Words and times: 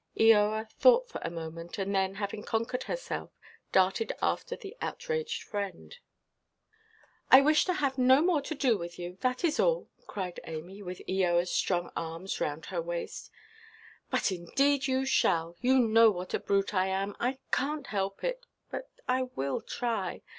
Eoa 0.19 0.67
thought 0.79 1.07
for 1.09 1.21
a 1.23 1.29
moment, 1.29 1.77
and 1.77 1.93
then, 1.93 2.15
having 2.15 2.41
conquered 2.41 2.85
herself, 2.85 3.29
darted 3.71 4.11
after 4.19 4.55
the 4.55 4.75
outraged 4.81 5.43
friend. 5.43 5.97
"I 7.29 7.41
wish 7.41 7.65
to 7.65 7.73
have 7.73 7.99
no 7.99 8.23
more 8.23 8.41
to 8.41 8.55
do 8.55 8.79
with 8.79 8.97
you. 8.97 9.19
That 9.21 9.43
is 9.43 9.59
all," 9.59 9.91
cried 10.07 10.39
Amy, 10.45 10.81
with 10.81 11.03
Eoaʼs 11.07 11.49
strong 11.49 11.91
arms 11.95 12.41
round 12.41 12.65
her 12.65 12.81
waist. 12.81 13.29
"But, 14.09 14.31
indeed, 14.31 14.87
you 14.87 15.05
shall. 15.05 15.55
You 15.61 15.77
know 15.77 16.09
what 16.09 16.33
a 16.33 16.39
brute 16.39 16.73
I 16.73 16.87
am. 16.87 17.15
I 17.19 17.37
canʼt 17.51 17.85
help 17.85 18.23
it; 18.23 18.47
but 18.71 18.89
I 19.07 19.25
will 19.35 19.61
try. 19.61 20.23